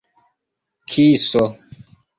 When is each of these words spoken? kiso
kiso 0.89 1.45